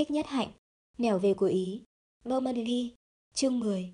[0.00, 0.48] Thích nhất hạnh,
[0.98, 1.82] nẻo về của Ý,
[2.28, 2.94] Normandy,
[3.34, 3.92] chương 10.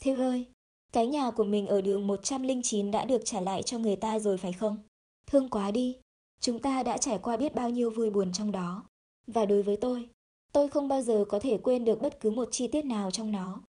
[0.00, 0.46] Thiêu ơi,
[0.92, 4.38] cái nhà của mình ở đường 109 đã được trả lại cho người ta rồi
[4.38, 4.78] phải không?
[5.26, 5.96] Thương quá đi,
[6.40, 8.84] chúng ta đã trải qua biết bao nhiêu vui buồn trong đó.
[9.26, 10.08] Và đối với tôi,
[10.52, 13.32] tôi không bao giờ có thể quên được bất cứ một chi tiết nào trong
[13.32, 13.60] nó.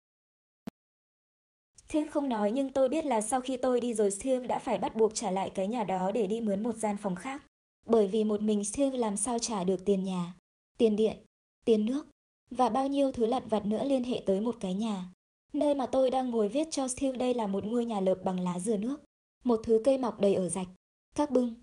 [1.89, 4.79] Thiên không nói nhưng tôi biết là sau khi tôi đi rồi Thiêm đã phải
[4.79, 7.43] bắt buộc trả lại cái nhà đó để đi mướn một gian phòng khác.
[7.87, 10.35] Bởi vì một mình Thiêm làm sao trả được tiền nhà,
[10.79, 11.16] tiền điện,
[11.65, 12.07] tiền nước
[12.51, 15.12] và bao nhiêu thứ lặt vặt nữa liên hệ tới một cái nhà.
[15.52, 18.41] Nơi mà tôi đang ngồi viết cho Steve đây là một ngôi nhà lợp bằng
[18.41, 18.97] lá dừa nước,
[19.45, 20.69] một thứ cây mọc đầy ở rạch,
[21.15, 21.55] các bưng,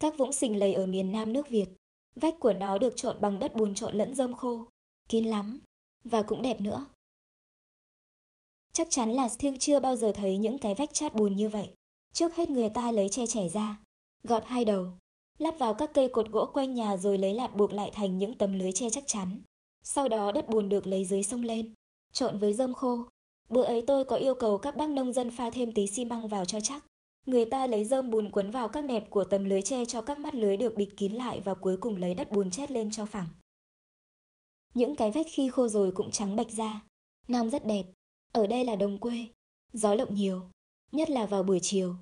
[0.00, 1.68] các vũng sình lầy ở miền Nam nước Việt.
[2.14, 4.66] Vách của nó được trộn bằng đất bùn trộn lẫn rơm khô,
[5.08, 5.60] kín lắm,
[6.04, 6.86] và cũng đẹp nữa.
[8.72, 11.74] Chắc chắn là Steve chưa bao giờ thấy những cái vách chát bùn như vậy.
[12.12, 13.80] Trước hết người ta lấy che chẻ ra,
[14.22, 14.86] gọt hai đầu,
[15.38, 18.38] lắp vào các cây cột gỗ quanh nhà rồi lấy lạt buộc lại thành những
[18.38, 19.40] tấm lưới che chắc chắn.
[19.82, 21.74] Sau đó đất bùn được lấy dưới sông lên,
[22.12, 23.04] trộn với rơm khô.
[23.48, 26.28] Bữa ấy tôi có yêu cầu các bác nông dân pha thêm tí xi măng
[26.28, 26.84] vào cho chắc.
[27.26, 30.18] Người ta lấy rơm bùn quấn vào các nẹp của tấm lưới tre cho các
[30.18, 33.06] mắt lưới được bịt kín lại và cuối cùng lấy đất bùn chét lên cho
[33.06, 33.26] phẳng.
[34.74, 36.82] Những cái vách khi khô rồi cũng trắng bạch ra.
[37.28, 37.84] Nam rất đẹp.
[38.32, 39.26] Ở đây là đồng quê.
[39.72, 40.42] Gió lộng nhiều.
[40.92, 41.94] Nhất là vào buổi chiều.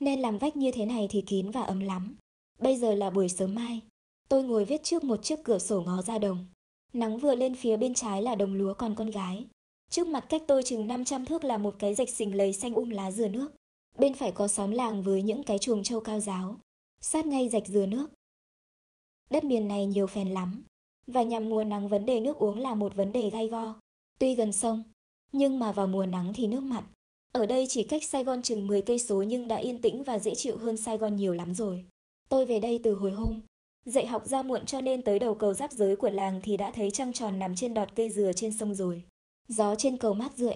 [0.00, 2.16] Nên làm vách như thế này thì kín và ấm lắm.
[2.58, 3.80] Bây giờ là buổi sớm mai.
[4.28, 6.46] Tôi ngồi viết trước một chiếc cửa sổ ngó ra đồng.
[6.96, 9.46] Nắng vừa lên phía bên trái là đồng lúa còn con gái.
[9.90, 12.90] Trước mặt cách tôi chừng 500 thước là một cái rạch xình lầy xanh um
[12.90, 13.48] lá dừa nước.
[13.98, 16.56] Bên phải có xóm làng với những cái chuồng trâu cao giáo.
[17.00, 18.06] Sát ngay rạch dừa nước.
[19.30, 20.64] Đất miền này nhiều phèn lắm.
[21.06, 23.74] Và nhằm mùa nắng vấn đề nước uống là một vấn đề gai go.
[24.18, 24.82] Tuy gần sông,
[25.32, 26.84] nhưng mà vào mùa nắng thì nước mặn.
[27.32, 30.18] Ở đây chỉ cách Sài Gòn chừng 10 cây số nhưng đã yên tĩnh và
[30.18, 31.84] dễ chịu hơn Sài Gòn nhiều lắm rồi.
[32.28, 33.40] Tôi về đây từ hồi hôm,
[33.86, 36.70] Dạy học ra muộn cho nên tới đầu cầu giáp giới của làng thì đã
[36.70, 39.02] thấy trăng tròn nằm trên đọt cây dừa trên sông rồi.
[39.48, 40.54] Gió trên cầu mát rượi,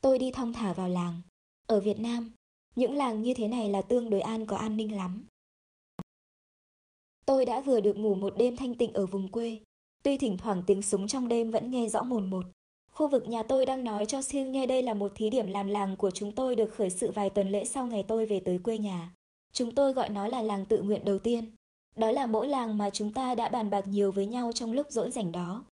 [0.00, 1.20] tôi đi thong thả vào làng.
[1.66, 2.32] Ở Việt Nam,
[2.76, 5.24] những làng như thế này là tương đối an có an ninh lắm.
[7.26, 9.58] Tôi đã vừa được ngủ một đêm thanh tịnh ở vùng quê,
[10.02, 12.44] tuy thỉnh thoảng tiếng súng trong đêm vẫn nghe rõ mồn một.
[12.90, 15.68] Khu vực nhà tôi đang nói cho siêu nghe đây là một thí điểm làm
[15.68, 18.58] làng của chúng tôi được khởi sự vài tuần lễ sau ngày tôi về tới
[18.58, 19.14] quê nhà.
[19.52, 21.50] Chúng tôi gọi nó là làng tự nguyện đầu tiên.
[21.96, 24.86] Đó là mỗi làng mà chúng ta đã bàn bạc nhiều với nhau trong lúc
[24.90, 25.64] rỗi rảnh đó.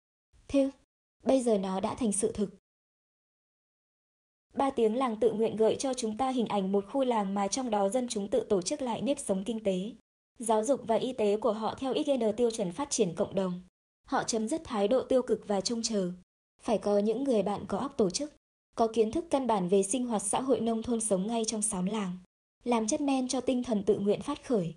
[0.48, 0.70] Thế,
[1.22, 2.50] bây giờ nó đã thành sự thực.
[4.54, 7.48] Ba tiếng làng tự nguyện gợi cho chúng ta hình ảnh một khu làng mà
[7.48, 9.92] trong đó dân chúng tự tổ chức lại nếp sống kinh tế,
[10.38, 13.62] giáo dục và y tế của họ theo IGN tiêu chuẩn phát triển cộng đồng.
[14.06, 16.12] Họ chấm dứt thái độ tiêu cực và trông chờ.
[16.60, 18.32] Phải có những người bạn có óc tổ chức,
[18.76, 21.62] có kiến thức căn bản về sinh hoạt xã hội nông thôn sống ngay trong
[21.62, 22.18] xóm làng,
[22.64, 24.74] làm chất men cho tinh thần tự nguyện phát khởi,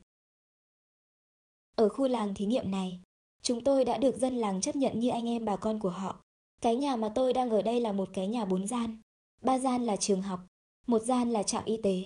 [1.75, 2.99] ở khu làng thí nghiệm này,
[3.41, 6.23] chúng tôi đã được dân làng chấp nhận như anh em bà con của họ.
[6.61, 8.97] Cái nhà mà tôi đang ở đây là một cái nhà bốn gian.
[9.41, 10.39] Ba gian là trường học,
[10.87, 12.03] một gian là trạm y tế.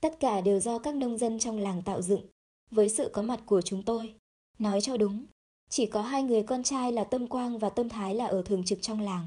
[0.00, 2.26] Tất cả đều do các nông dân trong làng tạo dựng,
[2.70, 4.14] với sự có mặt của chúng tôi.
[4.58, 5.24] Nói cho đúng,
[5.68, 8.64] chỉ có hai người con trai là Tâm Quang và Tâm Thái là ở thường
[8.64, 9.26] trực trong làng.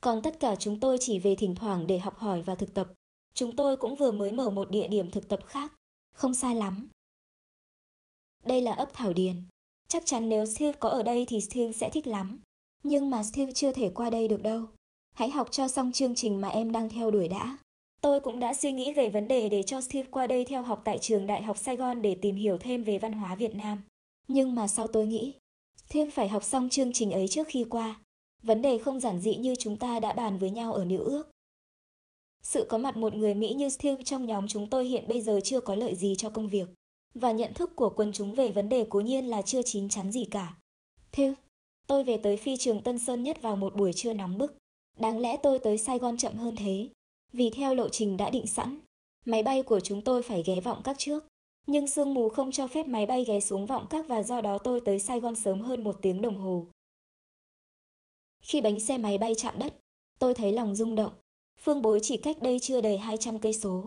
[0.00, 2.92] Còn tất cả chúng tôi chỉ về thỉnh thoảng để học hỏi và thực tập.
[3.34, 5.72] Chúng tôi cũng vừa mới mở một địa điểm thực tập khác.
[6.14, 6.88] Không sai lắm,
[8.46, 9.36] đây là ấp Thảo Điền.
[9.88, 12.40] Chắc chắn nếu Steve có ở đây thì Steve sẽ thích lắm.
[12.82, 14.66] Nhưng mà Steve chưa thể qua đây được đâu.
[15.14, 17.58] Hãy học cho xong chương trình mà em đang theo đuổi đã.
[18.00, 20.82] Tôi cũng đã suy nghĩ về vấn đề để cho Steve qua đây theo học
[20.84, 23.82] tại trường Đại học Sài Gòn để tìm hiểu thêm về văn hóa Việt Nam.
[24.28, 25.34] Nhưng mà sau tôi nghĩ,
[25.88, 28.00] Steve phải học xong chương trình ấy trước khi qua.
[28.42, 31.30] Vấn đề không giản dị như chúng ta đã bàn với nhau ở Nữ ước.
[32.42, 35.40] Sự có mặt một người Mỹ như Steve trong nhóm chúng tôi hiện bây giờ
[35.44, 36.68] chưa có lợi gì cho công việc
[37.14, 40.12] và nhận thức của quần chúng về vấn đề cố nhiên là chưa chín chắn
[40.12, 40.56] gì cả.
[41.12, 41.34] Thế,
[41.86, 44.54] tôi về tới phi trường Tân Sơn Nhất vào một buổi trưa nóng bức.
[44.98, 46.88] Đáng lẽ tôi tới Sài Gòn chậm hơn thế,
[47.32, 48.78] vì theo lộ trình đã định sẵn,
[49.24, 51.24] máy bay của chúng tôi phải ghé vọng các trước.
[51.66, 54.58] Nhưng sương mù không cho phép máy bay ghé xuống vọng các và do đó
[54.58, 56.66] tôi tới Sài Gòn sớm hơn một tiếng đồng hồ.
[58.40, 59.74] Khi bánh xe máy bay chạm đất,
[60.18, 61.12] tôi thấy lòng rung động.
[61.60, 63.84] Phương bối chỉ cách đây chưa đầy 200 cây số.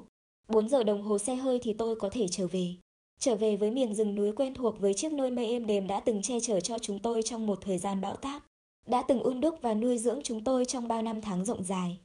[0.48, 2.75] 4 giờ đồng hồ xe hơi thì tôi có thể trở về
[3.19, 6.00] trở về với miền rừng núi quen thuộc với chiếc nôi mây êm đềm đã
[6.00, 8.44] từng che chở cho chúng tôi trong một thời gian bão táp,
[8.88, 12.00] đã từng ôn đúc và nuôi dưỡng chúng tôi trong bao năm tháng rộng dài.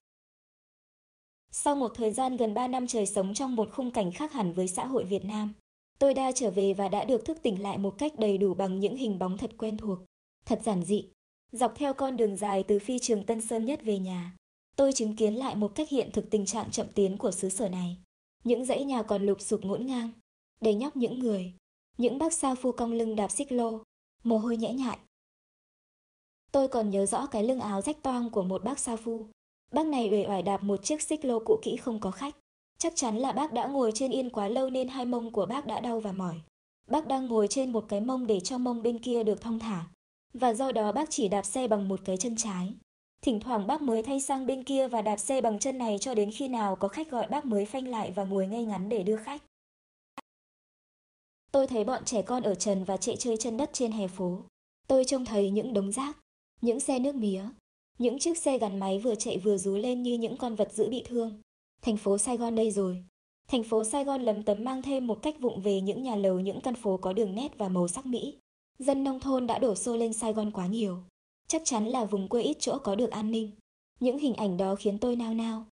[1.51, 4.53] Sau một thời gian gần 3 năm trời sống trong một khung cảnh khác hẳn
[4.53, 5.53] với xã hội Việt Nam,
[5.99, 8.81] tôi đã trở về và đã được thức tỉnh lại một cách đầy đủ bằng
[8.81, 9.99] những hình bóng thật quen thuộc,
[10.47, 11.09] thật giản dị.
[11.53, 14.37] Dọc theo con đường dài từ phi trường Tân Sơn Nhất về nhà,
[14.77, 17.69] tôi chứng kiến lại một cách hiện thực tình trạng chậm tiến của xứ sở
[17.69, 17.97] này.
[18.45, 20.11] Những dãy nhà còn lục sụp ngổn ngang,
[20.61, 21.55] để nhóc những người,
[21.99, 23.83] những bác sao phu cong lưng đạp xích lô,
[24.25, 24.99] mồ hôi nhễ nhại.
[26.53, 29.27] Tôi còn nhớ rõ cái lưng áo rách toang của một bác sa phu.
[29.73, 32.37] Bác này uể oải đạp một chiếc xích lô cũ kỹ không có khách.
[32.79, 35.67] Chắc chắn là bác đã ngồi trên yên quá lâu nên hai mông của bác
[35.67, 36.41] đã đau và mỏi.
[36.89, 39.85] Bác đang ngồi trên một cái mông để cho mông bên kia được thong thả.
[40.35, 42.75] Và do đó bác chỉ đạp xe bằng một cái chân trái.
[43.23, 46.15] Thỉnh thoảng bác mới thay sang bên kia và đạp xe bằng chân này cho
[46.15, 49.03] đến khi nào có khách gọi bác mới phanh lại và ngồi ngay ngắn để
[49.03, 49.43] đưa khách.
[51.53, 54.43] Tôi thấy bọn trẻ con ở trần và chạy chơi chân đất trên hè phố.
[54.89, 56.19] Tôi trông thấy những đống rác,
[56.61, 57.43] những xe nước mía,
[57.99, 60.89] những chiếc xe gắn máy vừa chạy vừa rú lên như những con vật dữ
[60.89, 61.41] bị thương.
[61.83, 63.05] Thành phố Sài Gòn đây rồi.
[63.49, 66.41] Thành phố Sài Gòn lấm tấm mang thêm một cách vụng về những nhà lầu
[66.41, 68.39] những căn phố có đường nét và màu sắc Mỹ.
[68.79, 70.99] Dân nông thôn đã đổ xô lên Sài Gòn quá nhiều.
[71.47, 73.51] Chắc chắn là vùng quê ít chỗ có được an ninh.
[74.01, 75.67] Những hình ảnh đó khiến tôi nao nao.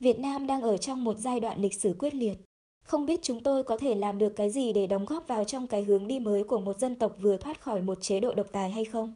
[0.00, 2.38] Việt Nam đang ở trong một giai đoạn lịch sử quyết liệt.
[2.86, 5.66] Không biết chúng tôi có thể làm được cái gì để đóng góp vào trong
[5.66, 8.46] cái hướng đi mới của một dân tộc vừa thoát khỏi một chế độ độc
[8.52, 9.14] tài hay không?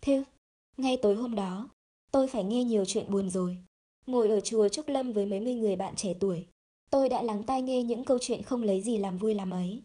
[0.00, 0.22] Thế,
[0.76, 1.68] ngay tối hôm đó,
[2.12, 3.56] tôi phải nghe nhiều chuyện buồn rồi.
[4.06, 6.46] Ngồi ở chùa Trúc Lâm với mấy mươi người bạn trẻ tuổi,
[6.90, 9.82] tôi đã lắng tai nghe những câu chuyện không lấy gì làm vui làm ấy.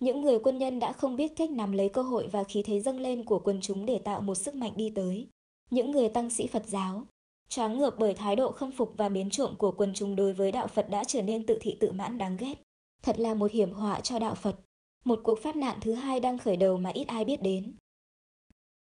[0.00, 2.80] Những người quân nhân đã không biết cách nắm lấy cơ hội và khí thế
[2.80, 5.26] dâng lên của quần chúng để tạo một sức mạnh đi tới.
[5.70, 7.02] Những người tăng sĩ Phật giáo,
[7.48, 10.52] Tráng ngợp bởi thái độ khâm phục và biến trộm của quần chúng đối với
[10.52, 12.54] đạo Phật đã trở nên tự thị tự mãn đáng ghét.
[13.02, 14.56] Thật là một hiểm họa cho đạo Phật.
[15.04, 17.76] Một cuộc phát nạn thứ hai đang khởi đầu mà ít ai biết đến.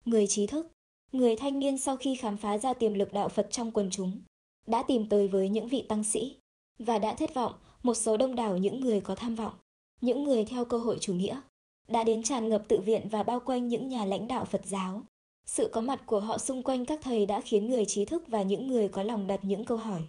[0.06, 0.72] Người trí thức,
[1.12, 4.22] người thanh niên sau khi khám phá ra tiềm lực đạo Phật trong quần chúng,
[4.68, 6.38] đã tìm tới với những vị tăng sĩ
[6.80, 7.54] và đã thất vọng
[7.84, 9.54] một số đông đảo những người có tham vọng,
[10.02, 11.42] những người theo cơ hội chủ nghĩa,
[11.88, 15.04] đã đến tràn ngập tự viện và bao quanh những nhà lãnh đạo Phật giáo.
[15.46, 18.42] Sự có mặt của họ xung quanh các thầy đã khiến người trí thức và
[18.42, 20.02] những người có lòng đặt những câu hỏi.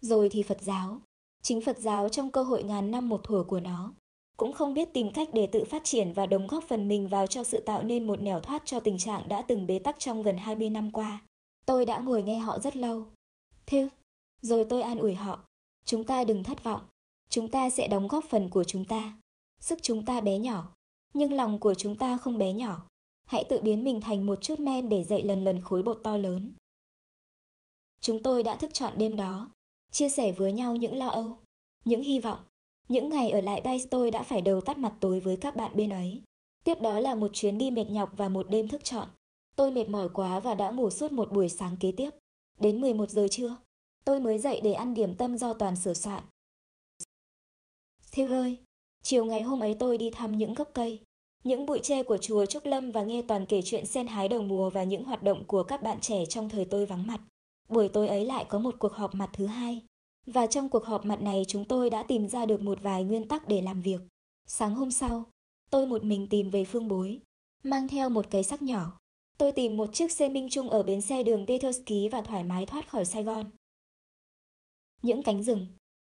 [0.00, 1.00] Rồi thì Phật giáo,
[1.42, 3.94] chính Phật giáo trong cơ hội ngàn năm một thuở của nó,
[4.36, 7.26] cũng không biết tìm cách để tự phát triển và đóng góp phần mình vào
[7.26, 10.22] cho sự tạo nên một nẻo thoát cho tình trạng đã từng bế tắc trong
[10.22, 11.22] gần 20 năm qua.
[11.66, 13.06] Tôi đã ngồi nghe họ rất lâu.
[13.66, 13.88] Thế,
[14.40, 15.40] rồi tôi an ủi họ,
[15.84, 16.80] chúng ta đừng thất vọng,
[17.28, 19.18] chúng ta sẽ đóng góp phần của chúng ta.
[19.60, 20.74] Sức chúng ta bé nhỏ,
[21.14, 22.86] nhưng lòng của chúng ta không bé nhỏ.
[23.28, 26.16] Hãy tự biến mình thành một chút men để dậy lần lần khối bột to
[26.16, 26.52] lớn.
[28.00, 29.50] Chúng tôi đã thức chọn đêm đó,
[29.90, 31.38] chia sẻ với nhau những lo âu,
[31.84, 32.38] những hy vọng,
[32.88, 35.72] những ngày ở lại đây tôi đã phải đầu tắt mặt tối với các bạn
[35.74, 36.22] bên ấy.
[36.64, 39.08] Tiếp đó là một chuyến đi mệt nhọc và một đêm thức chọn
[39.58, 42.10] Tôi mệt mỏi quá và đã ngủ suốt một buổi sáng kế tiếp.
[42.60, 43.56] Đến 11 giờ trưa,
[44.04, 46.22] tôi mới dậy để ăn điểm tâm do toàn sửa soạn.
[48.12, 48.56] Thiêu ơi,
[49.02, 51.00] chiều ngày hôm ấy tôi đi thăm những gốc cây,
[51.48, 54.42] những bụi tre của chùa Trúc Lâm và nghe toàn kể chuyện sen hái đầu
[54.42, 57.20] mùa và những hoạt động của các bạn trẻ trong thời tôi vắng mặt.
[57.68, 59.82] Buổi tối ấy lại có một cuộc họp mặt thứ hai,
[60.26, 63.28] và trong cuộc họp mặt này chúng tôi đã tìm ra được một vài nguyên
[63.28, 64.00] tắc để làm việc.
[64.46, 65.24] Sáng hôm sau,
[65.70, 67.20] tôi một mình tìm về phương bối,
[67.62, 68.98] mang theo một cái sắc nhỏ.
[69.38, 72.66] Tôi tìm một chiếc xe minh trung ở bến xe đường Petersky và thoải mái
[72.66, 73.50] thoát khỏi Sài Gòn.
[75.02, 75.66] Những cánh rừng,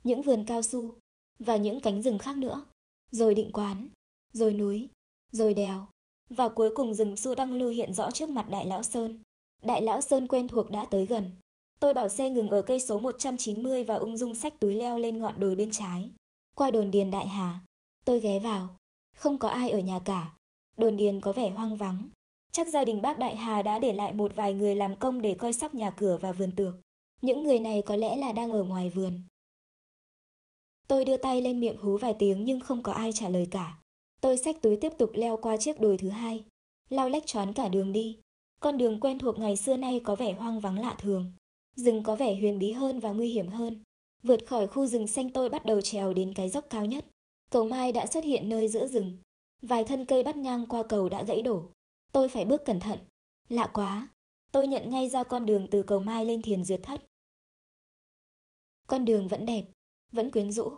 [0.04, 0.94] những vườn cao su
[1.38, 2.64] và những cánh rừng khác nữa,
[3.10, 3.88] rồi định quán,
[4.32, 4.88] rồi núi,
[5.36, 5.86] rồi đèo,
[6.30, 9.22] và cuối cùng rừng su đăng lưu hiện rõ trước mặt Đại Lão Sơn.
[9.62, 11.30] Đại Lão Sơn quen thuộc đã tới gần,
[11.84, 15.18] Tôi bảo xe ngừng ở cây số 190 và ung dung xách túi leo lên
[15.18, 16.10] ngọn đồi bên trái.
[16.54, 17.60] Qua đồn điền Đại Hà,
[18.04, 18.76] tôi ghé vào.
[19.16, 20.34] Không có ai ở nhà cả.
[20.76, 22.08] Đồn điền có vẻ hoang vắng.
[22.52, 25.34] Chắc gia đình bác Đại Hà đã để lại một vài người làm công để
[25.34, 26.74] coi sóc nhà cửa và vườn tược.
[27.22, 29.20] Những người này có lẽ là đang ở ngoài vườn.
[30.88, 33.78] Tôi đưa tay lên miệng hú vài tiếng nhưng không có ai trả lời cả.
[34.24, 36.44] Tôi xách túi tiếp tục leo qua chiếc đồi thứ hai.
[36.88, 38.18] Lao lách choán cả đường đi.
[38.60, 41.32] Con đường quen thuộc ngày xưa nay có vẻ hoang vắng lạ thường.
[41.76, 43.82] Rừng có vẻ huyền bí hơn và nguy hiểm hơn.
[44.22, 47.04] Vượt khỏi khu rừng xanh tôi bắt đầu trèo đến cái dốc cao nhất.
[47.50, 49.18] Cầu mai đã xuất hiện nơi giữa rừng.
[49.62, 51.62] Vài thân cây bắt ngang qua cầu đã gãy đổ.
[52.12, 52.98] Tôi phải bước cẩn thận.
[53.48, 54.08] Lạ quá.
[54.52, 57.04] Tôi nhận ngay ra con đường từ cầu mai lên thiền duyệt thất.
[58.86, 59.64] Con đường vẫn đẹp,
[60.12, 60.72] vẫn quyến rũ,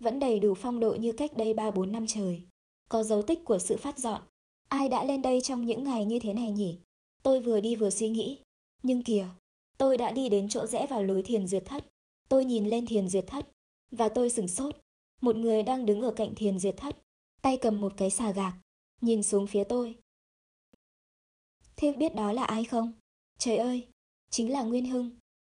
[0.00, 2.42] vẫn đầy đủ phong độ như cách đây 3-4 năm trời.
[2.90, 4.22] Có dấu tích của sự phát dọn.
[4.68, 6.78] Ai đã lên đây trong những ngày như thế này nhỉ?
[7.22, 8.38] Tôi vừa đi vừa suy nghĩ.
[8.82, 9.26] Nhưng kìa,
[9.80, 11.84] Tôi đã đi đến chỗ rẽ vào lối thiền duyệt thất.
[12.28, 13.48] Tôi nhìn lên thiền duyệt thất,
[13.90, 14.76] và tôi sửng sốt.
[15.20, 16.96] Một người đang đứng ở cạnh thiền duyệt thất,
[17.42, 18.54] tay cầm một cái xà gạc,
[19.00, 19.98] nhìn xuống phía tôi.
[21.76, 22.92] Thế biết đó là ai không?
[23.38, 23.86] Trời ơi,
[24.30, 25.10] chính là Nguyên Hưng.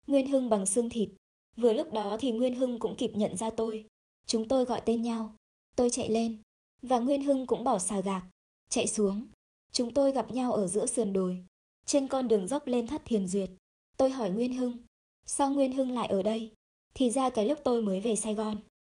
[0.07, 1.09] Nguyên Hưng bằng xương thịt.
[1.55, 3.85] Vừa lúc đó thì Nguyên Hưng cũng kịp nhận ra tôi.
[4.25, 5.35] Chúng tôi gọi tên nhau.
[5.75, 6.41] Tôi chạy lên,
[6.81, 8.23] và Nguyên Hưng cũng bỏ xà gạc,
[8.69, 9.27] chạy xuống.
[9.71, 11.45] Chúng tôi gặp nhau ở giữa sườn đồi,
[11.85, 13.49] trên con đường dốc lên thất thiền duyệt.
[13.97, 14.77] Tôi hỏi Nguyên Hưng,
[15.25, 16.51] sao Nguyên Hưng lại ở đây?
[16.93, 18.57] Thì ra cái lúc tôi mới về Sài Gòn,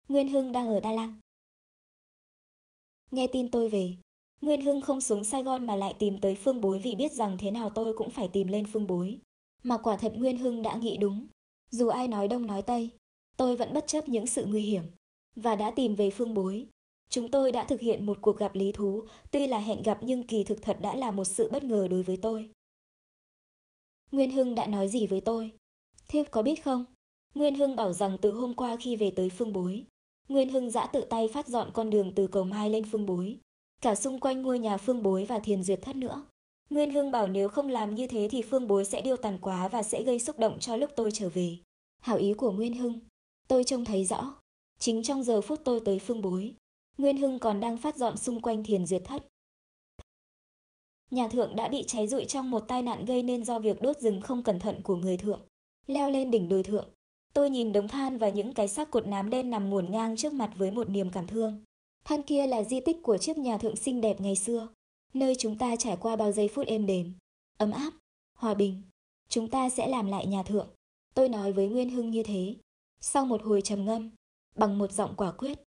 [0.09, 1.19] Nguyên Hưng đang ở Đà lăng
[3.11, 3.95] Nghe tin tôi về,
[4.41, 7.37] Nguyên Hưng không xuống Sài Gòn mà lại tìm tới Phương Bối vì biết rằng
[7.39, 9.19] thế nào tôi cũng phải tìm lên Phương Bối.
[9.63, 11.27] Mà quả thật Nguyên Hưng đã nghĩ đúng.
[11.69, 12.89] Dù ai nói đông nói tây,
[13.37, 14.83] tôi vẫn bất chấp những sự nguy hiểm
[15.35, 16.67] và đã tìm về Phương Bối.
[17.09, 20.23] Chúng tôi đã thực hiện một cuộc gặp lý thú, tuy là hẹn gặp nhưng
[20.23, 22.49] kỳ thực thật đã là một sự bất ngờ đối với tôi.
[24.11, 25.51] Nguyên Hưng đã nói gì với tôi?
[26.07, 26.85] Thiếp có biết không?
[27.35, 29.85] Nguyên Hưng bảo rằng từ hôm qua khi về tới Phương Bối,
[30.29, 33.37] Nguyên Hưng đã tự tay phát dọn con đường từ cầu Mai lên Phương Bối,
[33.81, 36.25] cả xung quanh ngôi nhà Phương Bối và Thiền Duyệt Thất nữa.
[36.69, 39.67] Nguyên Hưng bảo nếu không làm như thế thì Phương Bối sẽ điêu tàn quá
[39.67, 41.57] và sẽ gây xúc động cho lúc tôi trở về.
[42.01, 42.99] Hảo ý của Nguyên Hưng,
[43.47, 44.35] tôi trông thấy rõ.
[44.79, 46.53] Chính trong giờ phút tôi tới Phương Bối,
[46.97, 49.27] Nguyên Hưng còn đang phát dọn xung quanh Thiền Duyệt Thất.
[51.11, 53.97] Nhà thượng đã bị cháy rụi trong một tai nạn gây nên do việc đốt
[53.97, 55.41] rừng không cẩn thận của người thượng.
[55.87, 56.89] Leo lên đỉnh đồi thượng,
[57.33, 60.33] tôi nhìn đống than và những cái xác cột nám đen nằm muồn ngang trước
[60.33, 61.63] mặt với một niềm cảm thương.
[62.05, 64.67] Than kia là di tích của chiếc nhà thượng xinh đẹp ngày xưa,
[65.13, 67.13] nơi chúng ta trải qua bao giây phút êm đềm,
[67.57, 67.93] ấm áp,
[68.33, 68.81] hòa bình.
[69.29, 70.67] Chúng ta sẽ làm lại nhà thượng.
[71.13, 72.55] Tôi nói với Nguyên Hưng như thế.
[73.01, 74.09] Sau một hồi trầm ngâm,
[74.55, 75.66] bằng một giọng quả quyết.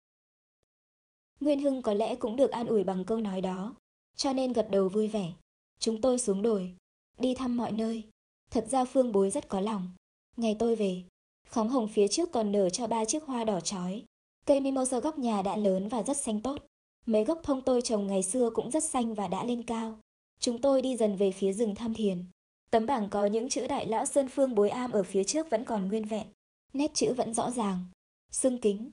[1.41, 3.75] Nguyên Hưng có lẽ cũng được an ủi bằng câu nói đó,
[4.17, 5.33] cho nên gật đầu vui vẻ.
[5.79, 6.75] Chúng tôi xuống đồi,
[7.19, 8.03] đi thăm mọi nơi.
[8.51, 9.91] Thật ra Phương Bối rất có lòng.
[10.37, 11.03] Ngày tôi về,
[11.49, 14.03] khóm hồng phía trước còn nở cho ba chiếc hoa đỏ chói.
[14.47, 16.63] Cây mimosa góc nhà đã lớn và rất xanh tốt.
[17.07, 19.99] Mấy gốc thông tôi trồng ngày xưa cũng rất xanh và đã lên cao.
[20.41, 22.25] Chúng tôi đi dần về phía rừng tham thiền.
[22.71, 25.65] Tấm bảng có những chữ đại lão Sơn Phương Bối Am ở phía trước vẫn
[25.65, 26.27] còn nguyên vẹn.
[26.73, 27.85] Nét chữ vẫn rõ ràng.
[28.31, 28.91] Xương kính.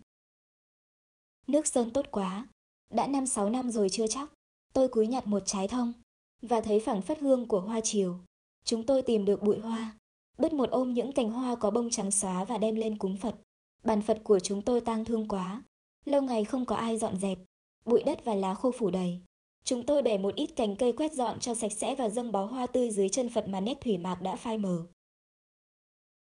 [1.47, 2.47] Nước sơn tốt quá.
[2.89, 4.29] Đã năm sáu năm rồi chưa chắc.
[4.73, 5.93] Tôi cúi nhặt một trái thông
[6.41, 8.19] và thấy phẳng phất hương của hoa chiều.
[8.65, 9.97] Chúng tôi tìm được bụi hoa,
[10.37, 13.35] bứt một ôm những cành hoa có bông trắng xóa và đem lên cúng Phật.
[13.83, 15.63] Bàn Phật của chúng tôi tang thương quá,
[16.05, 17.37] lâu ngày không có ai dọn dẹp,
[17.85, 19.21] bụi đất và lá khô phủ đầy.
[19.63, 22.45] Chúng tôi bẻ một ít cành cây quét dọn cho sạch sẽ và dâng bó
[22.45, 24.85] hoa tươi dưới chân Phật mà nét thủy mạc đã phai mờ.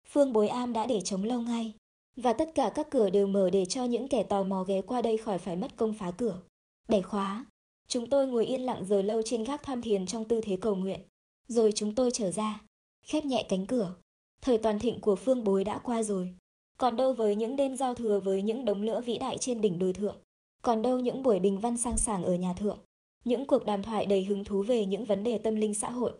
[0.08, 1.74] Phương Bối Am đã để trống lâu ngay,
[2.16, 5.02] và tất cả các cửa đều mở để cho những kẻ tò mò ghé qua
[5.02, 6.40] đây khỏi phải mất công phá cửa.
[6.88, 7.46] Bẻ khóa,
[7.88, 10.74] Chúng tôi ngồi yên lặng giờ lâu trên gác tham thiền trong tư thế cầu
[10.74, 11.00] nguyện.
[11.48, 12.60] Rồi chúng tôi trở ra,
[13.02, 13.94] khép nhẹ cánh cửa.
[14.42, 16.34] Thời toàn thịnh của phương bối đã qua rồi.
[16.78, 19.78] Còn đâu với những đêm giao thừa với những đống lửa vĩ đại trên đỉnh
[19.78, 20.16] đồi thượng.
[20.62, 22.78] Còn đâu những buổi bình văn sang sảng ở nhà thượng.
[23.24, 26.12] Những cuộc đàm thoại đầy hứng thú về những vấn đề tâm linh xã hội.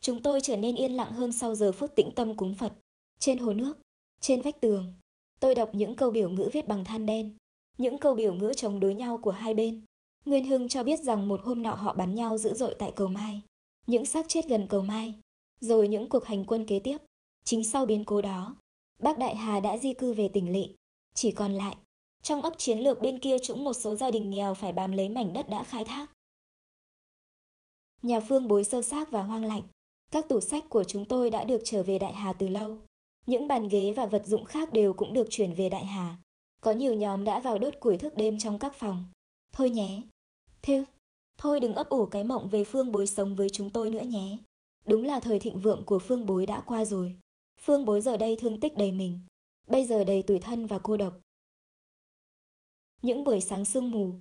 [0.00, 2.72] Chúng tôi trở nên yên lặng hơn sau giờ phút tĩnh tâm cúng Phật.
[3.18, 3.78] Trên hồ nước,
[4.20, 4.94] trên vách tường,
[5.40, 7.36] tôi đọc những câu biểu ngữ viết bằng than đen
[7.78, 9.82] những câu biểu ngữ chống đối nhau của hai bên.
[10.24, 13.08] Nguyên Hưng cho biết rằng một hôm nọ họ bắn nhau dữ dội tại cầu
[13.08, 13.42] Mai.
[13.86, 15.14] Những xác chết gần cầu Mai.
[15.60, 16.98] Rồi những cuộc hành quân kế tiếp.
[17.44, 18.56] Chính sau biến cố đó,
[19.02, 20.74] bác Đại Hà đã di cư về tỉnh lỵ
[21.14, 21.76] Chỉ còn lại,
[22.22, 25.08] trong ấp chiến lược bên kia chúng một số gia đình nghèo phải bám lấy
[25.08, 26.06] mảnh đất đã khai thác.
[28.02, 29.62] Nhà phương bối sơ xác và hoang lạnh.
[30.10, 32.78] Các tủ sách của chúng tôi đã được trở về Đại Hà từ lâu.
[33.28, 36.16] Những bàn ghế và vật dụng khác đều cũng được chuyển về Đại Hà.
[36.60, 39.04] Có nhiều nhóm đã vào đốt củi thức đêm trong các phòng.
[39.52, 40.02] Thôi nhé.
[40.62, 40.84] Thêu,
[41.38, 44.38] thôi đừng ấp ủ cái mộng về phương bối sống với chúng tôi nữa nhé.
[44.86, 47.16] Đúng là thời thịnh vượng của phương bối đã qua rồi.
[47.60, 49.20] Phương bối giờ đây thương tích đầy mình.
[49.66, 51.20] Bây giờ đầy tủi thân và cô độc.
[53.02, 54.12] Những buổi sáng sương mù,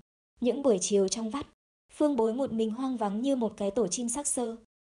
[0.41, 1.47] những buổi chiều trong vắt,
[1.93, 4.55] phương bối một mình hoang vắng như một cái tổ chim sắc sơ.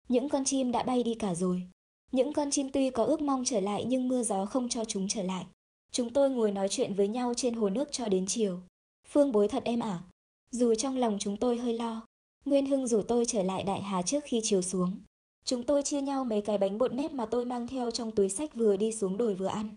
[0.10, 1.68] Những con chim đã bay đi cả rồi.
[2.12, 5.08] Những con chim tuy có ước mong trở lại nhưng mưa gió không cho chúng
[5.08, 5.46] trở lại.
[5.92, 8.60] Chúng tôi ngồi nói chuyện với nhau trên hồ nước cho đến chiều.
[9.08, 10.04] Phương bối thật em ả.
[10.52, 12.08] Dù trong lòng chúng tôi hơi lo,
[12.46, 14.98] Nguyên Hưng rủ tôi trở lại Đại Hà trước khi chiều xuống.
[15.46, 18.30] Chúng tôi chia nhau mấy cái bánh bột nếp mà tôi mang theo trong túi
[18.30, 19.70] sách vừa đi xuống đồi vừa ăn.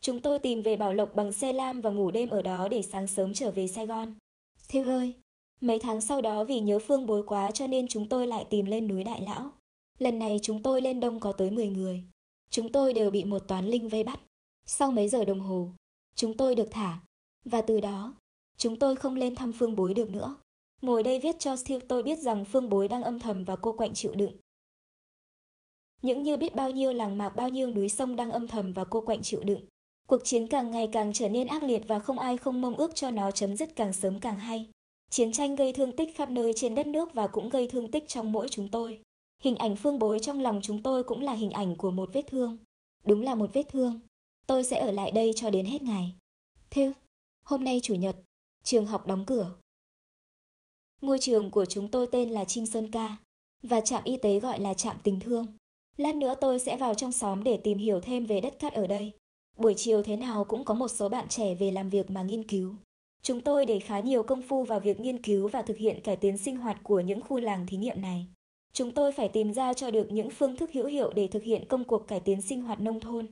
[0.00, 2.82] Chúng tôi tìm về Bảo Lộc bằng xe lam và ngủ đêm ở đó để
[2.82, 4.14] sáng sớm trở về Sài Gòn.
[4.68, 5.14] Thiêu ơi,
[5.60, 8.66] mấy tháng sau đó vì nhớ Phương bối quá cho nên chúng tôi lại tìm
[8.66, 9.50] lên núi Đại Lão.
[9.98, 12.04] Lần này chúng tôi lên đông có tới 10 người.
[12.50, 14.20] Chúng tôi đều bị một toán linh vây bắt.
[14.66, 15.70] Sau mấy giờ đồng hồ,
[16.14, 17.00] chúng tôi được thả.
[17.44, 18.14] Và từ đó,
[18.56, 20.36] chúng tôi không lên thăm Phương Bối được nữa.
[20.82, 23.72] Ngồi đây viết cho Steve tôi biết rằng Phương Bối đang âm thầm và cô
[23.72, 24.32] quạnh chịu đựng.
[26.02, 28.84] Những như biết bao nhiêu làng mạc bao nhiêu núi sông đang âm thầm và
[28.84, 29.60] cô quạnh chịu đựng.
[30.06, 32.94] Cuộc chiến càng ngày càng trở nên ác liệt và không ai không mong ước
[32.94, 34.66] cho nó chấm dứt càng sớm càng hay.
[35.10, 38.08] Chiến tranh gây thương tích khắp nơi trên đất nước và cũng gây thương tích
[38.08, 39.00] trong mỗi chúng tôi.
[39.42, 42.22] Hình ảnh phương bối trong lòng chúng tôi cũng là hình ảnh của một vết
[42.26, 42.58] thương.
[43.04, 44.00] Đúng là một vết thương.
[44.46, 46.14] Tôi sẽ ở lại đây cho đến hết ngày.
[46.70, 46.92] Thế,
[47.44, 48.16] hôm nay chủ nhật,
[48.64, 49.54] trường học đóng cửa.
[51.00, 53.16] Ngôi trường của chúng tôi tên là Trinh Sơn Ca
[53.62, 55.46] và trạm y tế gọi là trạm tình thương.
[55.96, 58.86] Lát nữa tôi sẽ vào trong xóm để tìm hiểu thêm về đất cát ở
[58.86, 59.12] đây.
[59.56, 62.48] Buổi chiều thế nào cũng có một số bạn trẻ về làm việc mà nghiên
[62.48, 62.74] cứu.
[63.22, 66.16] Chúng tôi để khá nhiều công phu vào việc nghiên cứu và thực hiện cải
[66.16, 68.26] tiến sinh hoạt của những khu làng thí nghiệm này.
[68.72, 71.64] Chúng tôi phải tìm ra cho được những phương thức hữu hiệu để thực hiện
[71.68, 73.26] công cuộc cải tiến sinh hoạt nông thôn.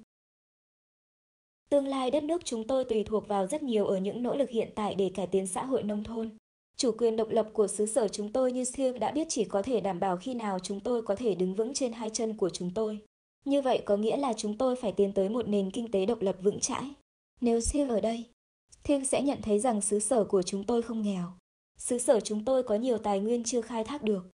[1.69, 4.51] Tương lai đất nước chúng tôi tùy thuộc vào rất nhiều ở những nỗ lực
[4.51, 6.31] hiện tại để cải tiến xã hội nông thôn.
[6.77, 9.63] Chủ quyền độc lập của xứ sở chúng tôi như Siêu đã biết chỉ có
[9.63, 12.51] thể đảm bảo khi nào chúng tôi có thể đứng vững trên hai chân của
[12.51, 12.99] chúng tôi.
[13.45, 16.21] Như vậy có nghĩa là chúng tôi phải tiến tới một nền kinh tế độc
[16.21, 16.91] lập vững chãi.
[17.41, 18.25] Nếu Siêu ở đây,
[18.85, 21.33] Thiên sẽ nhận thấy rằng xứ sở của chúng tôi không nghèo.
[21.79, 24.31] Xứ sở chúng tôi có nhiều tài nguyên chưa khai thác được.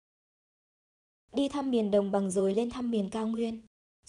[1.32, 3.60] Đi thăm miền đồng bằng rồi lên thăm miền cao nguyên.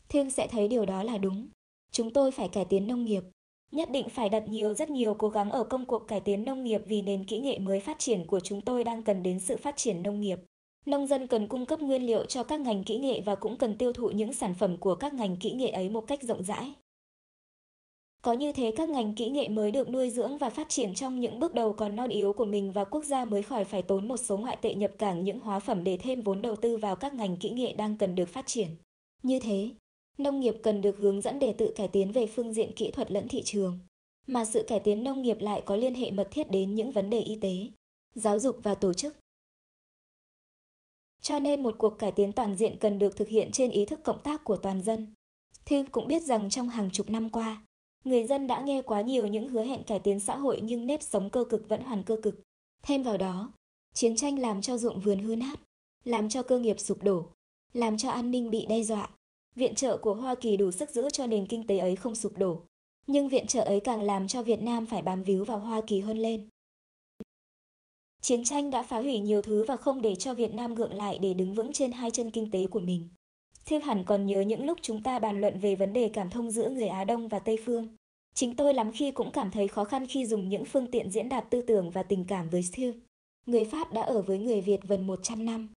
[0.09, 1.47] Thương sẽ thấy điều đó là đúng.
[1.91, 3.23] Chúng tôi phải cải tiến nông nghiệp.
[3.71, 6.63] Nhất định phải đặt nhiều, rất nhiều cố gắng ở công cuộc cải tiến nông
[6.63, 9.57] nghiệp vì nền kỹ nghệ mới phát triển của chúng tôi đang cần đến sự
[9.57, 10.39] phát triển nông nghiệp.
[10.85, 13.77] Nông dân cần cung cấp nguyên liệu cho các ngành kỹ nghệ và cũng cần
[13.77, 16.73] tiêu thụ những sản phẩm của các ngành kỹ nghệ ấy một cách rộng rãi.
[18.21, 21.19] Có như thế các ngành kỹ nghệ mới được nuôi dưỡng và phát triển trong
[21.19, 24.07] những bước đầu còn non yếu của mình và quốc gia mới khỏi phải tốn
[24.07, 26.95] một số ngoại tệ nhập cảng những hóa phẩm để thêm vốn đầu tư vào
[26.95, 28.67] các ngành kỹ nghệ đang cần được phát triển.
[29.23, 29.69] Như thế,
[30.17, 33.11] nông nghiệp cần được hướng dẫn để tự cải tiến về phương diện kỹ thuật
[33.11, 33.79] lẫn thị trường.
[34.27, 37.09] Mà sự cải tiến nông nghiệp lại có liên hệ mật thiết đến những vấn
[37.09, 37.67] đề y tế,
[38.15, 39.17] giáo dục và tổ chức.
[41.21, 44.03] Cho nên một cuộc cải tiến toàn diện cần được thực hiện trên ý thức
[44.03, 45.13] cộng tác của toàn dân.
[45.65, 47.63] Thư cũng biết rằng trong hàng chục năm qua,
[48.03, 51.03] Người dân đã nghe quá nhiều những hứa hẹn cải tiến xã hội nhưng nếp
[51.03, 52.39] sống cơ cực vẫn hoàn cơ cực.
[52.81, 53.51] Thêm vào đó,
[53.93, 55.59] chiến tranh làm cho ruộng vườn hư nát,
[56.03, 57.25] làm cho cơ nghiệp sụp đổ,
[57.73, 59.09] làm cho an ninh bị đe dọa.
[59.55, 62.37] Viện trợ của Hoa Kỳ đủ sức giữ cho nền kinh tế ấy không sụp
[62.37, 62.61] đổ.
[63.07, 65.99] Nhưng viện trợ ấy càng làm cho Việt Nam phải bám víu vào Hoa Kỳ
[65.99, 66.49] hơn lên.
[68.21, 71.19] Chiến tranh đã phá hủy nhiều thứ và không để cho Việt Nam gượng lại
[71.19, 73.09] để đứng vững trên hai chân kinh tế của mình.
[73.69, 76.51] Thiếp hẳn còn nhớ những lúc chúng ta bàn luận về vấn đề cảm thông
[76.51, 77.87] giữa người Á Đông và Tây Phương.
[78.33, 81.29] Chính tôi lắm khi cũng cảm thấy khó khăn khi dùng những phương tiện diễn
[81.29, 82.93] đạt tư tưởng và tình cảm với Thieu.
[83.45, 85.69] Người Pháp đã ở với người Việt gần 100 năm.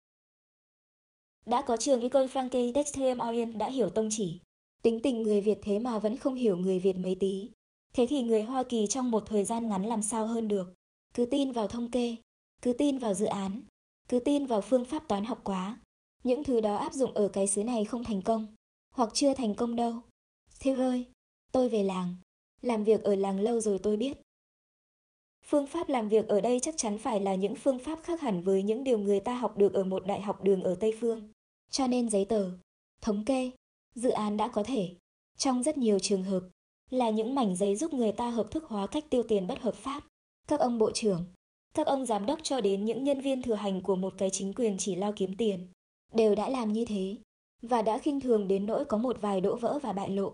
[1.47, 4.41] Đã có trường Ecole Francaise d'Extrême Orient đã hiểu tông chỉ.
[4.83, 7.51] Tính tình người Việt thế mà vẫn không hiểu người Việt mấy tí.
[7.95, 10.75] Thế thì người Hoa Kỳ trong một thời gian ngắn làm sao hơn được.
[11.15, 12.17] Cứ tin vào thông kê,
[12.63, 13.63] cứ tin vào dự án,
[14.09, 15.82] cứ tin vào phương pháp toán học quá,
[16.23, 18.47] những thứ đó áp dụng ở cái xứ này không thành công,
[18.95, 19.95] hoặc chưa thành công đâu.
[20.61, 21.07] Thiêu ơi,
[21.53, 22.15] tôi về làng,
[22.63, 24.19] làm việc ở làng lâu rồi tôi biết.
[25.47, 28.43] Phương pháp làm việc ở đây chắc chắn phải là những phương pháp khác hẳn
[28.43, 31.29] với những điều người ta học được ở một đại học đường ở Tây Phương.
[31.71, 32.51] Cho nên giấy tờ,
[33.01, 33.51] thống kê,
[33.95, 34.95] dự án đã có thể,
[35.39, 36.41] trong rất nhiều trường hợp,
[36.91, 39.75] là những mảnh giấy giúp người ta hợp thức hóa cách tiêu tiền bất hợp
[39.75, 40.05] pháp.
[40.49, 41.25] Các ông bộ trưởng,
[41.75, 44.53] các ông giám đốc cho đến những nhân viên thừa hành của một cái chính
[44.55, 45.69] quyền chỉ lo kiếm tiền,
[46.15, 47.17] đều đã làm như thế
[47.63, 50.33] và đã khinh thường đến nỗi có một vài đỗ vỡ và bại lộ.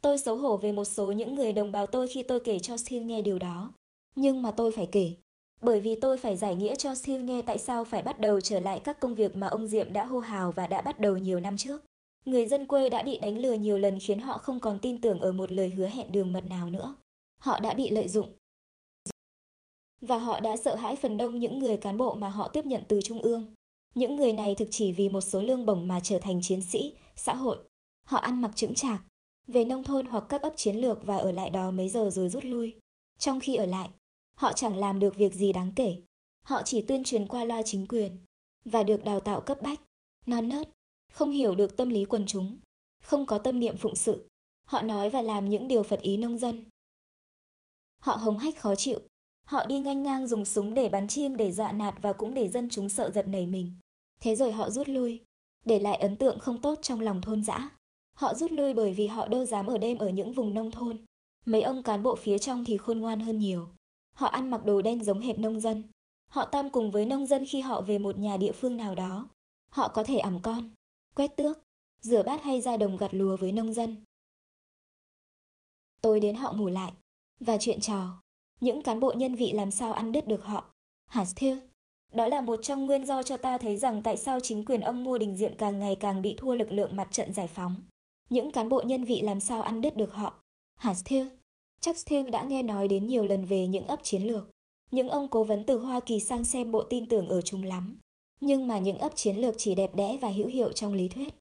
[0.00, 2.76] Tôi xấu hổ về một số những người đồng bào tôi khi tôi kể cho
[2.76, 3.72] Siêu nghe điều đó.
[4.16, 5.14] Nhưng mà tôi phải kể,
[5.60, 8.60] bởi vì tôi phải giải nghĩa cho Siêu nghe tại sao phải bắt đầu trở
[8.60, 11.40] lại các công việc mà ông Diệm đã hô hào và đã bắt đầu nhiều
[11.40, 11.82] năm trước.
[12.24, 15.20] Người dân quê đã bị đánh lừa nhiều lần khiến họ không còn tin tưởng
[15.20, 16.96] ở một lời hứa hẹn đường mật nào nữa.
[17.38, 18.32] Họ đã bị lợi dụng.
[20.00, 22.82] Và họ đã sợ hãi phần đông những người cán bộ mà họ tiếp nhận
[22.88, 23.54] từ Trung ương.
[23.94, 26.92] Những người này thực chỉ vì một số lương bổng mà trở thành chiến sĩ,
[27.16, 27.58] xã hội.
[28.04, 29.02] Họ ăn mặc chững chạc,
[29.46, 32.28] về nông thôn hoặc các ấp chiến lược và ở lại đó mấy giờ rồi
[32.28, 32.74] rút lui.
[33.18, 33.88] Trong khi ở lại,
[34.34, 36.02] họ chẳng làm được việc gì đáng kể.
[36.44, 38.16] Họ chỉ tuyên truyền qua loa chính quyền
[38.64, 39.80] và được đào tạo cấp bách,
[40.26, 40.70] non nớt,
[41.12, 42.58] không hiểu được tâm lý quần chúng,
[43.02, 44.28] không có tâm niệm phụng sự.
[44.64, 46.64] Họ nói và làm những điều phật ý nông dân.
[48.02, 49.00] Họ hống hách khó chịu,
[49.48, 52.48] họ đi ngang ngang dùng súng để bắn chim để dọa nạt và cũng để
[52.48, 53.72] dân chúng sợ giật nảy mình.
[54.20, 55.20] Thế rồi họ rút lui,
[55.64, 57.70] để lại ấn tượng không tốt trong lòng thôn dã.
[58.14, 61.04] Họ rút lui bởi vì họ đâu dám ở đêm ở những vùng nông thôn.
[61.46, 63.68] Mấy ông cán bộ phía trong thì khôn ngoan hơn nhiều.
[64.14, 65.82] Họ ăn mặc đồ đen giống hệt nông dân.
[66.30, 69.28] Họ tam cùng với nông dân khi họ về một nhà địa phương nào đó.
[69.70, 70.70] Họ có thể ẩm con,
[71.14, 71.58] quét tước,
[72.00, 73.96] rửa bát hay ra đồng gặt lúa với nông dân.
[76.00, 76.92] Tôi đến họ ngủ lại.
[77.40, 78.20] Và chuyện trò,
[78.60, 80.74] những cán bộ nhân vị làm sao ăn đứt được họ.
[81.06, 81.56] Hả Thiêu?
[82.12, 85.04] Đó là một trong nguyên do cho ta thấy rằng tại sao chính quyền ông
[85.04, 87.76] mưu Đình diện càng ngày càng bị thua lực lượng mặt trận giải phóng.
[88.30, 90.44] Những cán bộ nhân vị làm sao ăn đứt được họ.
[90.76, 91.26] Hả Thiêu?
[91.80, 94.50] Chắc Thiêu đã nghe nói đến nhiều lần về những ấp chiến lược.
[94.90, 97.98] Những ông cố vấn từ Hoa Kỳ sang xem bộ tin tưởng ở chúng lắm.
[98.40, 101.34] Nhưng mà những ấp chiến lược chỉ đẹp đẽ và hữu hiệu trong lý thuyết.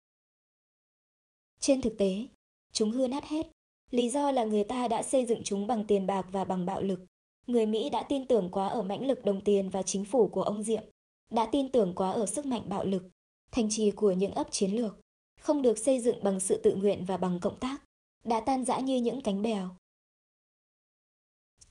[1.60, 2.28] Trên thực tế,
[2.72, 3.48] chúng hư nát hết.
[3.92, 6.82] Lý do là người ta đã xây dựng chúng bằng tiền bạc và bằng bạo
[6.82, 7.00] lực.
[7.48, 10.44] Người Mỹ đã tin tưởng quá ở mãnh lực đồng tiền và chính phủ của
[10.44, 10.84] ông Diệm,
[11.32, 13.04] đã tin tưởng quá ở sức mạnh bạo lực,
[13.52, 15.00] thành trì của những ấp chiến lược,
[15.40, 17.78] không được xây dựng bằng sự tự nguyện và bằng cộng tác,
[18.24, 19.70] đã tan rã như những cánh bèo.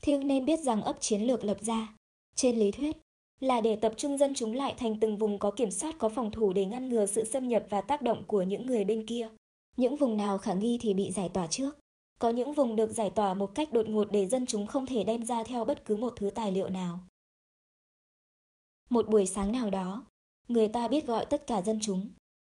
[0.02, 1.96] Thiêng nên biết rằng ấp chiến lược lập ra,
[2.34, 2.96] trên lý thuyết,
[3.40, 6.30] là để tập trung dân chúng lại thành từng vùng có kiểm soát có phòng
[6.30, 9.28] thủ để ngăn ngừa sự xâm nhập và tác động của những người bên kia.
[9.76, 11.78] Những vùng nào khả nghi thì bị giải tỏa trước.
[12.18, 15.04] Có những vùng được giải tỏa một cách đột ngột để dân chúng không thể
[15.04, 16.98] đem ra theo bất cứ một thứ tài liệu nào.
[18.90, 20.04] Một buổi sáng nào đó,
[20.48, 22.08] người ta biết gọi tất cả dân chúng,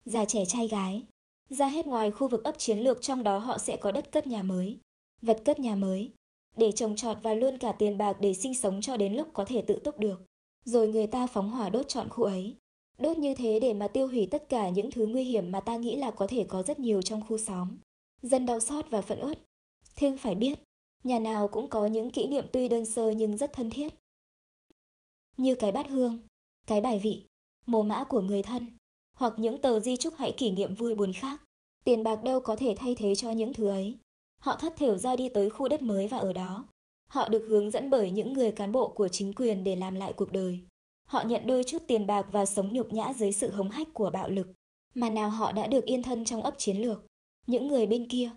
[0.06, 1.04] già trẻ trai gái,
[1.50, 4.28] ra hết ngoài khu vực ấp chiến lược trong đó họ sẽ có đất cất
[4.28, 4.80] nhà mới,
[5.22, 6.12] vật cất nhà mới,
[6.58, 9.46] để trồng trọt và luôn cả tiền bạc để sinh sống cho đến lúc có
[9.46, 10.22] thể tự túc được.
[10.66, 12.56] Rồi người ta phóng hỏa đốt trọn khu ấy.
[12.98, 15.78] Đốt như thế để mà tiêu hủy tất cả những thứ nguy hiểm mà ta
[15.78, 17.78] nghĩ là có thể có rất nhiều trong khu xóm.
[18.22, 19.40] Dân đau xót và phẫn uất.
[19.96, 20.60] Thêm phải biết,
[21.04, 23.94] nhà nào cũng có những kỷ niệm tuy đơn sơ nhưng rất thân thiết.
[25.38, 26.20] Như cái bát hương,
[26.68, 27.26] cái bài vị,
[27.66, 28.78] mồ mã của người thân,
[29.18, 31.42] hoặc những tờ di chúc hãy kỷ niệm vui buồn khác.
[31.84, 33.98] Tiền bạc đâu có thể thay thế cho những thứ ấy.
[34.40, 36.66] Họ thất thểu ra đi tới khu đất mới và ở đó.
[37.10, 40.14] Họ được hướng dẫn bởi những người cán bộ của chính quyền để làm lại
[40.14, 40.60] cuộc đời.
[41.08, 44.10] Họ nhận đôi chút tiền bạc và sống nhục nhã dưới sự hống hách của
[44.10, 44.48] bạo lực.
[44.96, 47.06] Mà nào họ đã được yên thân trong ấp chiến lược.
[47.48, 48.30] Những người bên kia,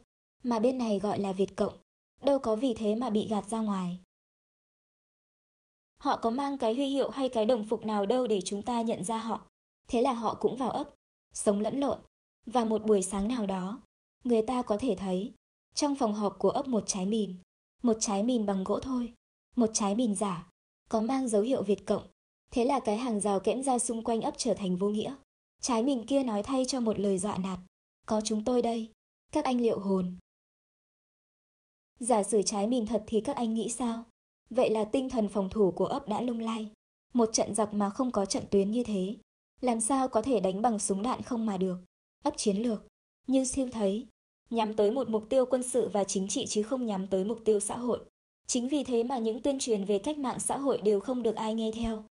[0.43, 1.75] mà bên này gọi là Việt Cộng,
[2.23, 4.01] đâu có vì thế mà bị gạt ra ngoài.
[5.99, 8.83] Họ có mang cái huy hiệu hay cái đồng phục nào đâu để chúng ta
[8.83, 9.47] nhận ra họ.
[9.89, 10.95] Thế là họ cũng vào ấp,
[11.35, 11.99] sống lẫn lộn.
[12.47, 13.81] Và một buổi sáng nào đó,
[14.25, 15.33] người ta có thể thấy,
[15.75, 17.35] trong phòng họp của ấp một trái mìn,
[17.83, 19.13] một trái mìn bằng gỗ thôi,
[19.57, 20.49] một trái mìn giả,
[20.89, 22.07] có mang dấu hiệu Việt Cộng.
[22.53, 25.15] Thế là cái hàng rào kẽm ra xung quanh ấp trở thành vô nghĩa.
[25.63, 27.59] Trái mìn kia nói thay cho một lời dọa nạt.
[28.07, 28.91] Có chúng tôi đây,
[29.33, 30.17] các anh liệu hồn.
[32.01, 34.05] Giả sử trái mình thật thì các anh nghĩ sao?
[34.51, 36.71] Vậy là tinh thần phòng thủ của ấp đã lung lay.
[37.15, 39.17] Một trận giặc mà không có trận tuyến như thế.
[39.61, 41.77] Làm sao có thể đánh bằng súng đạn không mà được?
[42.25, 42.87] Ấp chiến lược.
[43.27, 44.07] Như siêu thấy,
[44.51, 47.39] nhắm tới một mục tiêu quân sự và chính trị chứ không nhắm tới mục
[47.45, 48.01] tiêu xã hội.
[48.47, 51.37] Chính vì thế mà những tuyên truyền về cách mạng xã hội đều không được
[51.37, 52.05] ai nghe theo.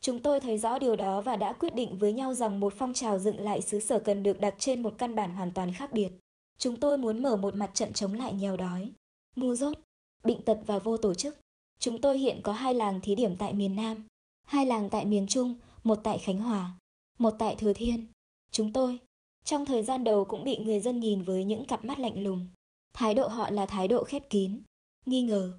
[0.00, 2.94] Chúng tôi thấy rõ điều đó và đã quyết định với nhau rằng một phong
[2.94, 5.92] trào dựng lại xứ sở cần được đặt trên một căn bản hoàn toàn khác
[5.92, 6.10] biệt.
[6.58, 8.90] Chúng tôi muốn mở một mặt trận chống lại nghèo đói,
[9.36, 9.78] ngu dốt,
[10.24, 11.36] bệnh tật và vô tổ chức.
[11.78, 14.04] Chúng tôi hiện có hai làng thí điểm tại miền Nam,
[14.44, 16.78] hai làng tại miền Trung, một tại Khánh Hòa,
[17.18, 18.06] một tại Thừa Thiên.
[18.50, 18.98] Chúng tôi,
[19.44, 22.46] trong thời gian đầu cũng bị người dân nhìn với những cặp mắt lạnh lùng.
[22.94, 24.62] Thái độ họ là thái độ khép kín,
[25.06, 25.52] nghi ngờ.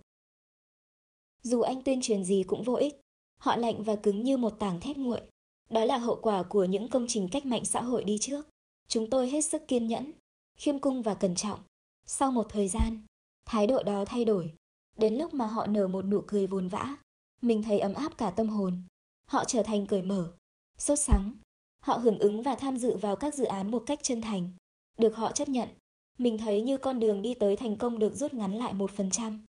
[1.41, 3.01] Dù anh tuyên truyền gì cũng vô ích,
[3.37, 5.21] họ lạnh và cứng như một tảng thép nguội.
[5.69, 8.47] Đó là hậu quả của những công trình cách mạng xã hội đi trước.
[8.87, 10.11] Chúng tôi hết sức kiên nhẫn,
[10.59, 11.59] khiêm cung và cẩn trọng.
[12.05, 13.01] Sau một thời gian,
[13.45, 14.53] thái độ đó thay đổi.
[14.97, 16.95] Đến lúc mà họ nở một nụ cười vồn vã,
[17.41, 18.83] mình thấy ấm áp cả tâm hồn.
[19.27, 20.33] Họ trở thành cởi mở,
[20.77, 21.33] sốt sắng.
[21.79, 24.51] Họ hưởng ứng và tham dự vào các dự án một cách chân thành.
[24.97, 25.69] Được họ chấp nhận,
[26.17, 29.09] mình thấy như con đường đi tới thành công được rút ngắn lại một phần
[29.11, 29.45] trăm.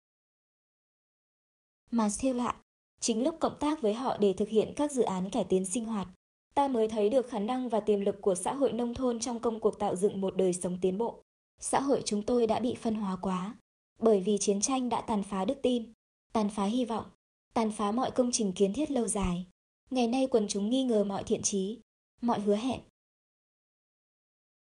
[1.91, 2.55] Mà siêu lạ,
[2.99, 5.85] chính lúc cộng tác với họ để thực hiện các dự án cải tiến sinh
[5.85, 6.07] hoạt,
[6.57, 9.39] ta mới thấy được khả năng và tiềm lực của xã hội nông thôn trong
[9.39, 11.23] công cuộc tạo dựng một đời sống tiến bộ.
[11.59, 13.55] Xã hội chúng tôi đã bị phân hóa quá,
[13.99, 15.93] bởi vì chiến tranh đã tàn phá đức tin,
[16.33, 17.05] tàn phá hy vọng,
[17.53, 19.45] tàn phá mọi công trình kiến thiết lâu dài.
[19.89, 21.79] Ngày nay quần chúng nghi ngờ mọi thiện trí,
[22.21, 22.79] mọi hứa hẹn.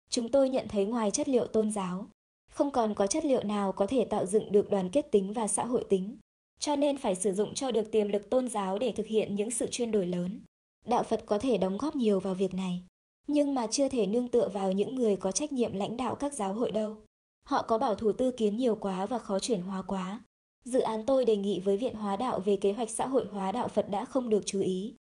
[0.09, 2.07] Chúng tôi nhận thấy ngoài chất liệu tôn giáo,
[2.51, 5.47] không còn có chất liệu nào có thể tạo dựng được đoàn kết tính và
[5.47, 6.17] xã hội tính,
[6.59, 9.51] cho nên phải sử dụng cho được tiềm lực tôn giáo để thực hiện những
[9.51, 10.41] sự chuyên đổi lớn.
[10.87, 12.83] Đạo Phật có thể đóng góp nhiều vào việc này,
[13.27, 16.33] nhưng mà chưa thể nương tựa vào những người có trách nhiệm lãnh đạo các
[16.33, 16.95] giáo hội đâu.
[17.43, 20.21] Họ có bảo thủ tư kiến nhiều quá và khó chuyển hóa quá.
[20.63, 23.51] Dự án tôi đề nghị với Viện Hóa Đạo về kế hoạch xã hội hóa
[23.51, 24.95] đạo Phật đã không được chú ý.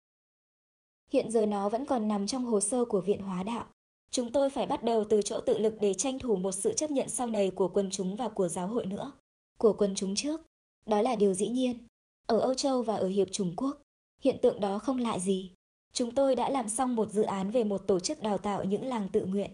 [1.11, 3.65] Hiện giờ nó vẫn còn nằm trong hồ sơ của Viện Hóa Đạo.
[4.11, 6.91] Chúng tôi phải bắt đầu từ chỗ tự lực để tranh thủ một sự chấp
[6.91, 9.11] nhận sau này của quần chúng và của giáo hội nữa.
[9.57, 10.41] Của quần chúng trước.
[10.85, 11.77] Đó là điều dĩ nhiên.
[12.25, 13.81] Ở Âu Châu và ở Hiệp Trung Quốc,
[14.21, 15.51] hiện tượng đó không lạ gì.
[15.93, 18.85] Chúng tôi đã làm xong một dự án về một tổ chức đào tạo những
[18.85, 19.51] làng tự nguyện.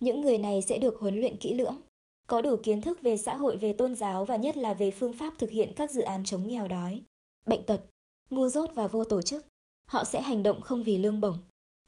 [0.00, 1.80] Những người này sẽ được huấn luyện kỹ lưỡng,
[2.26, 5.12] có đủ kiến thức về xã hội về tôn giáo và nhất là về phương
[5.12, 7.02] pháp thực hiện các dự án chống nghèo đói,
[7.46, 7.80] bệnh tật,
[8.30, 9.46] ngu dốt và vô tổ chức.
[9.88, 11.38] Họ sẽ hành động không vì lương bổng,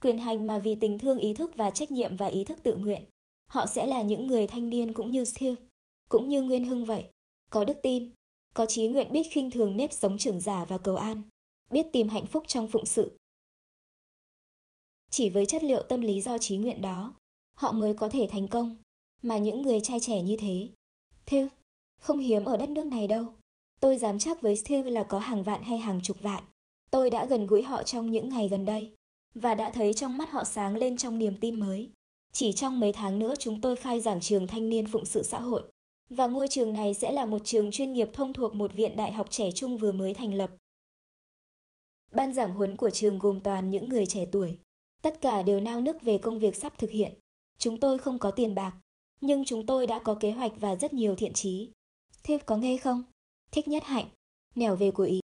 [0.03, 2.77] quyền hành mà vì tình thương ý thức và trách nhiệm và ý thức tự
[2.77, 3.05] nguyện.
[3.51, 5.55] Họ sẽ là những người thanh niên cũng như siêu,
[6.09, 7.05] cũng như Nguyên Hưng vậy,
[7.51, 8.11] có đức tin,
[8.55, 11.23] có trí nguyện biết khinh thường nếp sống trưởng giả và cầu an,
[11.71, 13.19] biết tìm hạnh phúc trong phụng sự.
[15.11, 17.15] Chỉ với chất liệu tâm lý do trí nguyện đó,
[17.55, 18.77] họ mới có thể thành công,
[19.23, 20.69] mà những người trai trẻ như thế.
[21.27, 21.49] Theo,
[22.01, 23.25] không hiếm ở đất nước này đâu.
[23.81, 26.45] Tôi dám chắc với Theo là có hàng vạn hay hàng chục vạn.
[26.91, 28.93] Tôi đã gần gũi họ trong những ngày gần đây,
[29.35, 31.91] và đã thấy trong mắt họ sáng lên trong niềm tin mới.
[32.33, 35.41] Chỉ trong mấy tháng nữa chúng tôi khai giảng trường thanh niên phụng sự xã
[35.41, 35.63] hội.
[36.11, 39.13] Và ngôi trường này sẽ là một trường chuyên nghiệp thông thuộc một viện đại
[39.13, 40.51] học trẻ trung vừa mới thành lập.
[42.13, 44.59] Ban giảng huấn của trường gồm toàn những người trẻ tuổi.
[45.03, 47.13] Tất cả đều nao nức về công việc sắp thực hiện.
[47.59, 48.73] Chúng tôi không có tiền bạc,
[49.21, 51.71] nhưng chúng tôi đã có kế hoạch và rất nhiều thiện chí.
[52.23, 53.03] Thiếp có nghe không?
[53.51, 54.07] Thích nhất hạnh.
[54.55, 55.17] Nẻo về của Ý.